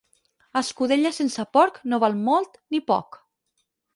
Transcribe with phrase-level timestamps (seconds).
[0.61, 3.23] Escudella sense porc no val molt ni poc.